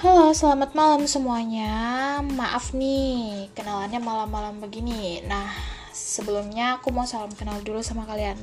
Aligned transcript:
Halo, 0.00 0.32
selamat 0.32 0.72
malam 0.72 1.04
semuanya. 1.04 1.68
Maaf 2.24 2.72
nih, 2.72 3.52
kenalannya 3.52 4.00
malam-malam 4.00 4.56
begini. 4.56 5.20
Nah, 5.28 5.52
sebelumnya 5.92 6.80
aku 6.80 6.88
mau 6.88 7.04
salam 7.04 7.28
kenal 7.36 7.60
dulu 7.60 7.84
sama 7.84 8.08
kalian. 8.08 8.40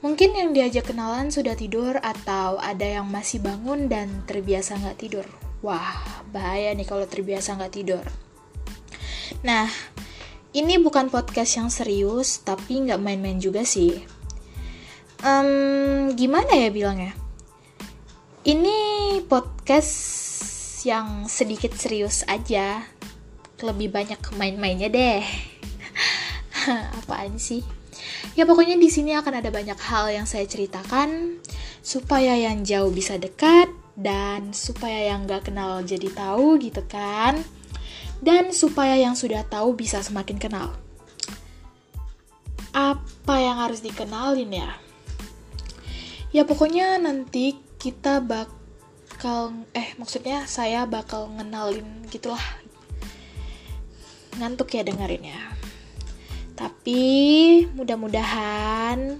Mungkin 0.00 0.32
yang 0.32 0.56
diajak 0.56 0.88
kenalan 0.88 1.28
sudah 1.28 1.52
tidur 1.60 2.00
atau 2.00 2.56
ada 2.56 2.88
yang 2.88 3.04
masih 3.04 3.44
bangun 3.44 3.92
dan 3.92 4.24
terbiasa 4.24 4.80
nggak 4.80 4.96
tidur. 4.96 5.28
Wah, 5.60 6.24
bahaya 6.32 6.72
nih 6.72 6.88
kalau 6.88 7.04
terbiasa 7.04 7.52
nggak 7.60 7.74
tidur. 7.76 8.04
Nah, 9.44 9.68
ini 10.56 10.80
bukan 10.80 11.12
podcast 11.12 11.52
yang 11.60 11.68
serius, 11.68 12.40
tapi 12.40 12.80
nggak 12.80 12.96
main-main 12.96 13.36
juga 13.36 13.60
sih. 13.68 14.00
Um, 15.20 16.16
gimana 16.16 16.56
ya 16.56 16.72
bilangnya? 16.72 17.12
Ini 18.48 18.80
podcast 19.28 20.31
yang 20.86 21.26
sedikit 21.30 21.74
serius 21.74 22.26
aja. 22.26 22.82
Lebih 23.62 23.94
banyak 23.94 24.18
main-mainnya 24.34 24.90
deh. 24.90 25.22
Apaan 27.02 27.38
sih? 27.38 27.62
Ya 28.34 28.46
pokoknya 28.48 28.78
di 28.78 28.88
sini 28.90 29.14
akan 29.14 29.42
ada 29.42 29.50
banyak 29.50 29.78
hal 29.78 30.10
yang 30.10 30.26
saya 30.26 30.46
ceritakan 30.48 31.38
supaya 31.82 32.38
yang 32.38 32.62
jauh 32.62 32.90
bisa 32.90 33.18
dekat 33.18 33.70
dan 33.98 34.54
supaya 34.56 35.12
yang 35.12 35.26
gak 35.28 35.50
kenal 35.50 35.82
jadi 35.82 36.08
tahu 36.10 36.58
gitu 36.62 36.82
kan. 36.86 37.42
Dan 38.22 38.54
supaya 38.54 38.94
yang 38.94 39.18
sudah 39.18 39.42
tahu 39.42 39.74
bisa 39.74 39.98
semakin 39.98 40.38
kenal. 40.38 40.70
Apa 42.70 43.36
yang 43.42 43.58
harus 43.58 43.82
dikenalin 43.82 44.62
ya? 44.62 44.70
Ya 46.32 46.46
pokoknya 46.46 47.02
nanti 47.02 47.58
kita 47.82 48.22
bakal 48.22 48.61
eh 49.76 49.88
maksudnya 50.00 50.46
saya 50.48 50.84
bakal 50.88 51.28
ngenalin 51.34 52.06
gitulah. 52.08 52.42
Ngantuk 54.38 54.72
ya 54.72 54.82
dengerinnya 54.82 55.62
tapi 56.62 57.64
mudah-mudahan 57.74 59.18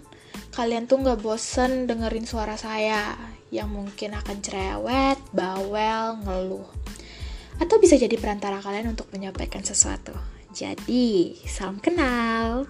kalian 0.52 0.84
tuh 0.84 1.02
nggak 1.02 1.18
bosen 1.24 1.88
dengerin 1.90 2.28
suara 2.28 2.54
saya 2.60 3.16
yang 3.50 3.68
mungkin 3.68 4.16
akan 4.16 4.38
cerewet, 4.40 5.18
bawel, 5.34 6.22
ngeluh. 6.24 6.68
Atau 7.60 7.76
bisa 7.82 7.98
jadi 7.98 8.16
perantara 8.16 8.62
kalian 8.62 8.96
untuk 8.96 9.10
menyampaikan 9.12 9.60
sesuatu. 9.60 10.14
Jadi 10.52 11.36
salam 11.48 11.80
kenal 11.80 12.68